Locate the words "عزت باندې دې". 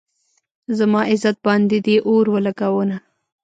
1.11-1.97